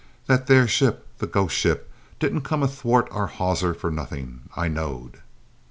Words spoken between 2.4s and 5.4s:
come athwart our hawser for nothink, I knowed!"